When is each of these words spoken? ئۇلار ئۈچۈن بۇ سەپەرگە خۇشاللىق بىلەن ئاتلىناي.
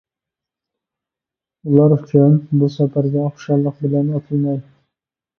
ئۇلار 1.67 1.93
ئۈچۈن 1.97 2.39
بۇ 2.61 2.69
سەپەرگە 2.75 3.25
خۇشاللىق 3.35 3.77
بىلەن 3.83 4.09
ئاتلىناي. 4.15 4.57